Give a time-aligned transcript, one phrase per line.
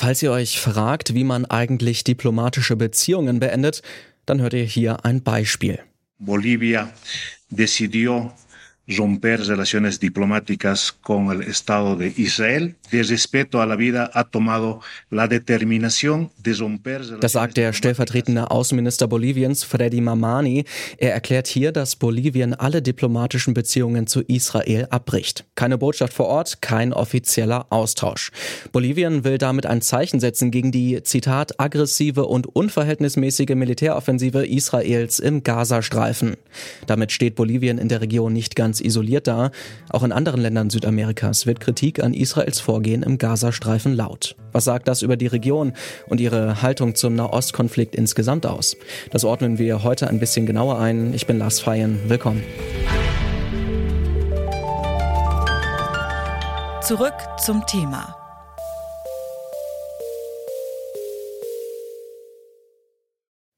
[0.00, 3.82] Falls ihr euch fragt, wie man eigentlich diplomatische Beziehungen beendet,
[4.26, 5.80] dann hört ihr hier ein Beispiel.
[6.20, 6.92] Bolivia
[7.50, 8.30] decidió
[8.96, 12.76] romper relaciones diplomáticas con el Estado de Israel.
[12.90, 14.80] De respeto a la vida ha tomado
[15.10, 20.64] la determinación de romper Das sagt der stellvertretende Außenminister Boliviens, Freddy Mamani.
[20.96, 25.44] Er erklärt hier, dass Bolivien alle diplomatischen Beziehungen zu Israel abbricht.
[25.54, 28.30] Keine Botschaft vor Ort, kein offizieller Austausch.
[28.72, 35.42] Bolivien will damit ein Zeichen setzen gegen die, Zitat, aggressive und unverhältnismäßige Militäroffensive Israels im
[35.42, 36.36] Gazastreifen.
[36.86, 39.50] Damit steht Bolivien in der Region nicht ganz ganz isoliert da.
[39.90, 44.36] Auch in anderen Ländern Südamerikas wird Kritik an Israels Vorgehen im Gazastreifen laut.
[44.52, 45.72] Was sagt das über die Region
[46.06, 48.76] und ihre Haltung zum Nahostkonflikt insgesamt aus?
[49.10, 51.12] Das ordnen wir heute ein bisschen genauer ein.
[51.14, 51.98] Ich bin Lars Feyen.
[52.08, 52.42] Willkommen.
[56.82, 58.27] Zurück zum Thema.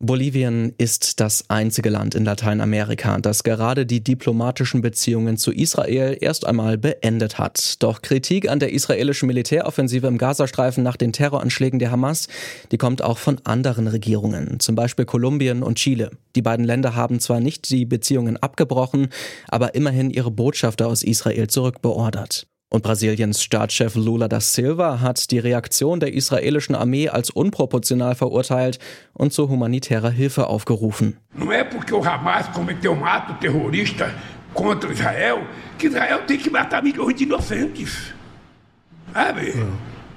[0.03, 6.47] Bolivien ist das einzige Land in Lateinamerika, das gerade die diplomatischen Beziehungen zu Israel erst
[6.47, 7.83] einmal beendet hat.
[7.83, 12.29] Doch Kritik an der israelischen Militäroffensive im Gazastreifen nach den Terroranschlägen der Hamas,
[12.73, 16.13] die kommt auch von anderen Regierungen, zum Beispiel Kolumbien und Chile.
[16.35, 19.09] Die beiden Länder haben zwar nicht die Beziehungen abgebrochen,
[19.49, 22.47] aber immerhin ihre Botschafter aus Israel zurückbeordert.
[22.73, 28.79] Und Brasiliens Staatschef Lula da Silva hat die Reaktion der israelischen Armee als unproportional verurteilt
[29.13, 31.17] und zu humanitärer Hilfe aufgerufen.
[31.37, 34.15] Não é porque o Hamas cometeu um ato terrorista
[34.55, 35.39] contra Israel
[35.79, 38.15] que Israel tem que matar milhões de inocentes.
[39.13, 39.53] Sabe?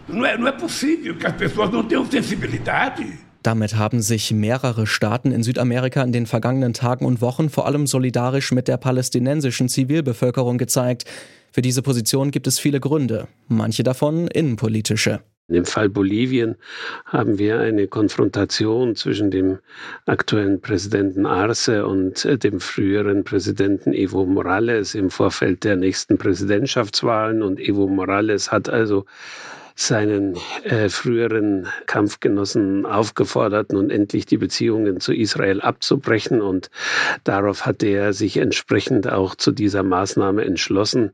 [0.07, 3.17] Não é, não é possível que as pessoas não tenham sensibilidade.
[3.41, 7.87] Damit haben sich mehrere Staaten in Südamerika in den vergangenen Tagen und Wochen vor allem
[7.87, 11.05] solidarisch mit der palästinensischen Zivilbevölkerung gezeigt.
[11.53, 15.19] Für diese Position gibt es viele Gründe, manche davon innenpolitische.
[15.49, 16.55] Im Fall Bolivien
[17.05, 19.59] haben wir eine Konfrontation zwischen dem
[20.07, 27.43] aktuellen Präsidenten Arce und äh, dem früheren Präsidenten Evo Morales im Vorfeld der nächsten Präsidentschaftswahlen.
[27.43, 29.05] Und Evo Morales hat also
[29.75, 36.41] seinen äh, früheren Kampfgenossen aufgefordert, nun endlich die Beziehungen zu Israel abzubrechen.
[36.41, 36.69] Und
[37.23, 41.11] darauf hat er sich entsprechend auch zu dieser Maßnahme entschlossen.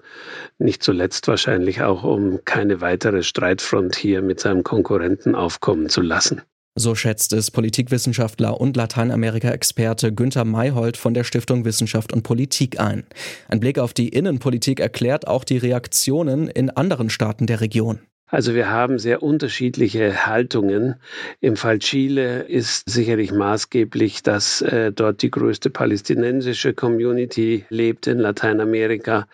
[0.57, 6.41] Nicht zuletzt wahrscheinlich auch, um keine weitere Streitfront hier mit seinem Konkurrenten aufkommen zu lassen.
[6.75, 13.03] So schätzt es Politikwissenschaftler und Lateinamerika-Experte Günther Mayhold von der Stiftung Wissenschaft und Politik ein.
[13.49, 17.99] Ein Blick auf die Innenpolitik erklärt auch die Reaktionen in anderen Staaten der Region.
[18.31, 20.95] Also wir haben sehr unterschiedliche Haltungen.
[21.41, 28.19] Im Fall Chile ist sicherlich maßgeblich, dass äh, dort die größte palästinensische Community lebt in
[28.19, 29.27] Lateinamerika.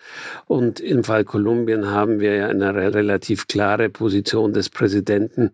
[0.46, 5.50] Und im Fall Kolumbien haben wir ja eine relativ klare Position des Präsidenten,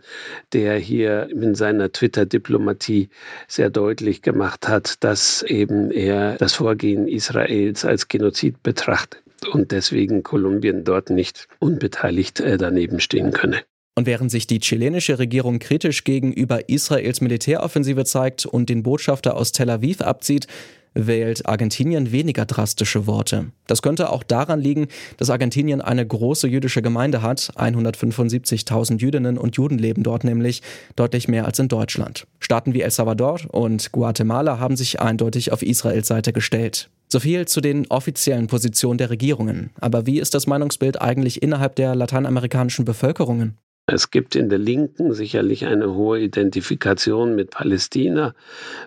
[0.52, 3.08] der hier in seiner Twitter-Diplomatie
[3.48, 10.22] sehr deutlich gemacht hat, dass eben er das Vorgehen Israels als Genozid betrachtet und deswegen
[10.22, 13.62] Kolumbien dort nicht unbeteiligt äh, daneben stehen könne.
[13.94, 19.52] Und während sich die chilenische Regierung kritisch gegenüber Israels Militäroffensive zeigt und den Botschafter aus
[19.52, 20.46] Tel Aviv abzieht,
[20.94, 23.46] wählt Argentinien weniger drastische Worte.
[23.66, 27.52] Das könnte auch daran liegen, dass Argentinien eine große jüdische Gemeinde hat.
[27.56, 30.62] 175.000 Jüdinnen und Juden leben dort nämlich,
[30.96, 32.26] deutlich mehr als in Deutschland.
[32.40, 36.90] Staaten wie El Salvador und Guatemala haben sich eindeutig auf Israels Seite gestellt.
[37.12, 39.68] So viel zu den offiziellen Positionen der Regierungen.
[39.78, 43.58] Aber wie ist das Meinungsbild eigentlich innerhalb der lateinamerikanischen Bevölkerungen?
[43.84, 48.34] Es gibt in der Linken sicherlich eine hohe Identifikation mit Palästina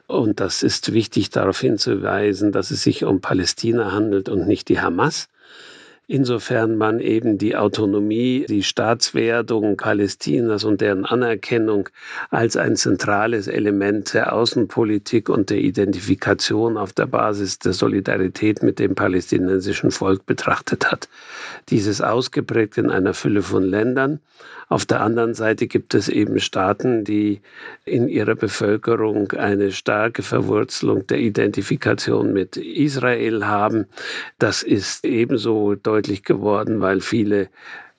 [0.07, 4.79] und das ist wichtig darauf hinzuweisen, dass es sich um Palästina handelt und nicht die
[4.79, 5.27] Hamas
[6.07, 11.89] insofern man eben die Autonomie, die Staatswerdung Palästinas und deren Anerkennung
[12.29, 18.79] als ein zentrales Element der Außenpolitik und der Identifikation auf der Basis der Solidarität mit
[18.79, 21.07] dem palästinensischen Volk betrachtet hat.
[21.69, 24.19] Dieses ausgeprägt in einer Fülle von Ländern.
[24.67, 27.41] Auf der anderen Seite gibt es eben Staaten, die
[27.85, 33.85] in ihrer Bevölkerung eine starke Verwurzelung der Identifikation mit Israel haben.
[34.39, 37.49] Das ist ebenso deutlich geworden, weil viele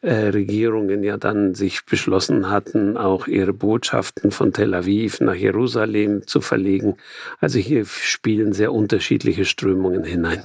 [0.02, 6.26] äh, Regierungen ja dann sich beschlossen hatten, auch ihre Botschaften von Tel Aviv nach Jerusalem
[6.26, 6.96] zu verlegen.
[7.40, 10.44] Also hier spielen sehr unterschiedliche Strömungen hinein.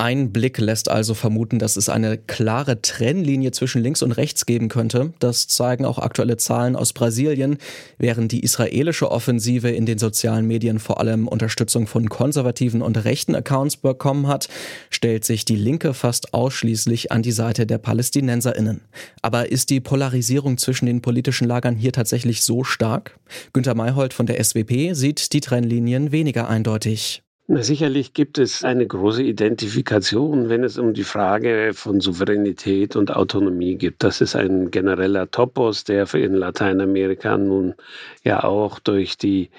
[0.00, 4.70] Ein Blick lässt also vermuten, dass es eine klare Trennlinie zwischen links und rechts geben
[4.70, 5.12] könnte.
[5.18, 7.58] Das zeigen auch aktuelle Zahlen aus Brasilien.
[7.98, 13.34] Während die israelische Offensive in den sozialen Medien vor allem Unterstützung von konservativen und rechten
[13.34, 14.48] Accounts bekommen hat,
[14.88, 18.80] stellt sich die Linke fast ausschließlich an die Seite der Palästinenserinnen.
[19.20, 23.20] Aber ist die Polarisierung zwischen den politischen Lagern hier tatsächlich so stark?
[23.52, 27.22] Günter Mayhold von der SWP sieht die Trennlinien weniger eindeutig.
[27.52, 33.76] Sicherlich gibt es eine große Identifikation, wenn es um die Frage von Souveränität und Autonomie
[33.76, 33.96] geht.
[33.98, 37.74] Das ist ein genereller Topos, der in Lateinamerika nun
[38.22, 39.50] ja auch durch die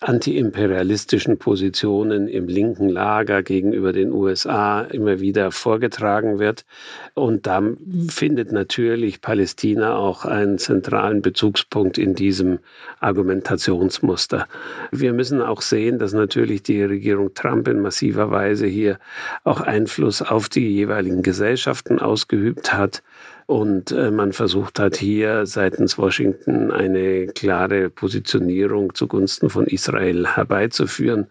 [0.00, 6.64] antiimperialistischen Positionen im linken Lager gegenüber den USA immer wieder vorgetragen wird.
[7.12, 7.62] Und da
[8.08, 12.60] findet natürlich Palästina auch einen zentralen Bezugspunkt in diesem
[13.00, 14.48] Argumentationsmuster.
[14.90, 18.98] Wir müssen auch sehen, dass natürlich die Regierung Regierung Trump in massiver Weise hier
[19.44, 23.02] auch Einfluss auf die jeweiligen Gesellschaften ausgeübt hat.
[23.46, 31.28] Und äh, man versucht hat hier seitens Washington eine klare Positionierung zugunsten von Israel herbeizuführen.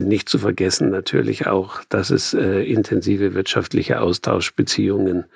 [0.00, 5.26] Nicht zu vergessen natürlich auch, dass es äh, intensive wirtschaftliche Austauschbeziehungen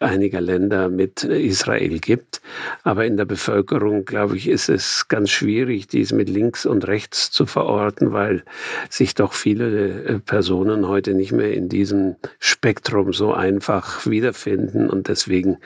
[0.00, 2.42] einiger Länder mit Israel gibt.
[2.82, 7.30] Aber in der Bevölkerung, glaube ich, ist es ganz schwierig, dies mit links und rechts
[7.30, 8.42] zu verorten, weil
[8.88, 15.06] sich doch viele äh, Personen heute nicht mehr in diesem Spektrum so einfach wiederfinden und
[15.06, 15.58] deswegen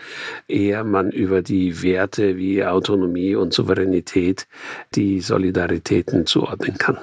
[0.49, 4.47] eher man über die Werte wie Autonomie und Souveränität
[4.95, 6.99] die Solidaritäten zuordnen kann.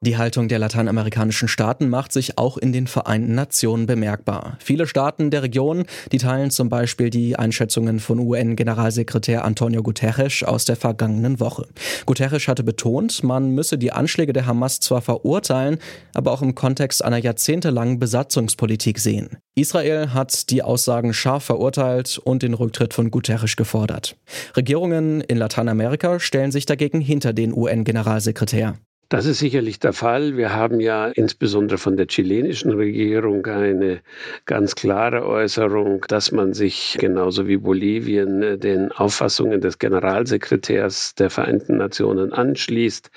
[0.00, 4.56] Die Haltung der lateinamerikanischen Staaten macht sich auch in den Vereinten Nationen bemerkbar.
[4.60, 10.64] Viele Staaten der Region, die teilen zum Beispiel die Einschätzungen von UN-Generalsekretär Antonio Guterres aus
[10.66, 11.66] der vergangenen Woche.
[12.06, 15.78] Guterres hatte betont, man müsse die Anschläge der Hamas zwar verurteilen,
[16.14, 19.38] aber auch im Kontext einer jahrzehntelangen Besatzungspolitik sehen.
[19.56, 24.16] Israel hat die Aussagen scharf verurteilt und den Rücktritt von Guterres gefordert.
[24.56, 28.76] Regierungen in Lateinamerika stellen sich dagegen hinter den UN-Generalsekretär.
[29.10, 30.36] Das ist sicherlich der Fall.
[30.36, 34.02] Wir haben ja insbesondere von der chilenischen Regierung eine
[34.44, 41.30] ganz klare Äußerung, dass man sich genauso wie Bolivien äh, den Auffassungen des Generalsekretärs der
[41.30, 43.10] Vereinten Nationen anschließt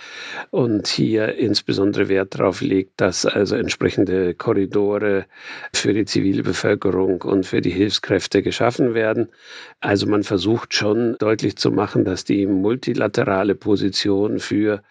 [0.49, 5.25] und hier insbesondere Wert darauf legt, dass also entsprechende Korridore
[5.73, 9.27] für die Zivilbevölkerung und für die Hilfskräfte geschaffen werden.
[9.81, 14.83] Also man versucht schon deutlich zu machen, dass die multilaterale Position für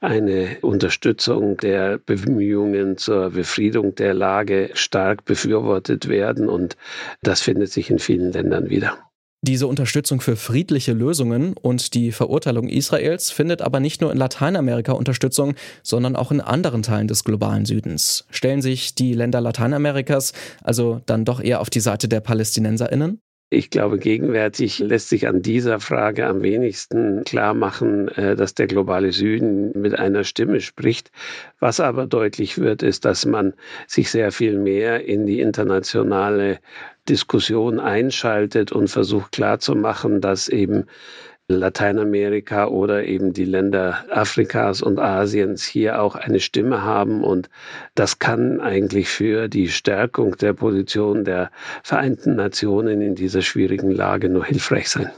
[0.00, 6.48] eine Unterstützung der Bemühungen zur Befriedung der Lage stark befürwortet werden.
[6.48, 6.76] Und
[7.22, 8.98] das findet sich in vielen Ländern wieder.
[9.42, 14.92] Diese Unterstützung für friedliche Lösungen und die Verurteilung Israels findet aber nicht nur in Lateinamerika
[14.92, 15.54] Unterstützung,
[15.84, 18.26] sondern auch in anderen Teilen des globalen Südens.
[18.30, 20.32] Stellen sich die Länder Lateinamerikas
[20.64, 23.20] also dann doch eher auf die Seite der Palästinenserinnen?
[23.50, 28.66] Ich glaube, gegenwärtig lässt sich an dieser Frage am wenigsten klar machen, äh, dass der
[28.66, 31.10] globale Süden mit einer Stimme spricht.
[31.58, 33.54] Was aber deutlich wird, ist, dass man
[33.86, 36.60] sich sehr viel mehr in die internationale
[37.08, 40.84] Diskussion einschaltet und versucht klarzumachen, dass eben
[41.50, 47.24] Lateinamerika oder eben die Länder Afrikas und Asiens hier auch eine Stimme haben.
[47.24, 47.48] Und
[47.94, 51.50] das kann eigentlich für die Stärkung der Position der
[51.82, 55.10] Vereinten Nationen in dieser schwierigen Lage nur hilfreich sein.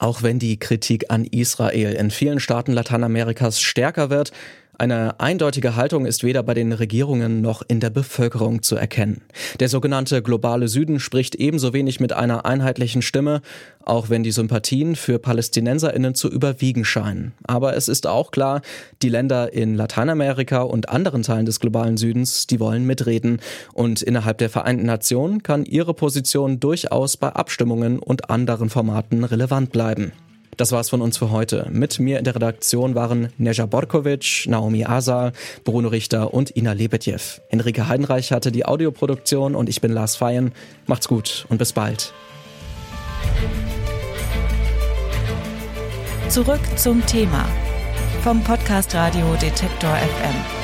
[0.00, 4.30] Auch wenn die Kritik an Israel in vielen Staaten Lateinamerikas stärker wird,
[4.78, 9.22] eine eindeutige Haltung ist weder bei den Regierungen noch in der Bevölkerung zu erkennen.
[9.58, 13.42] Der sogenannte globale Süden spricht ebenso wenig mit einer einheitlichen Stimme,
[13.84, 17.32] auch wenn die Sympathien für Palästinenserinnen zu überwiegen scheinen.
[17.44, 18.62] Aber es ist auch klar,
[19.02, 23.40] die Länder in Lateinamerika und anderen Teilen des globalen Südens, die wollen mitreden.
[23.74, 29.72] Und innerhalb der Vereinten Nationen kann ihre Position durchaus bei Abstimmungen und anderen Formaten relevant
[29.72, 30.12] bleiben.
[30.58, 31.68] Das war's von uns für heute.
[31.70, 37.20] Mit mir in der Redaktion waren Neja Borkovic, Naomi Asal, Bruno Richter und Ina Lebetjew.
[37.48, 40.50] Enrique Heidenreich hatte die Audioproduktion und ich bin Lars Feyen.
[40.86, 42.12] Macht's gut und bis bald.
[46.28, 47.48] Zurück zum Thema
[48.24, 50.57] vom Podcast Radio Detektor FM.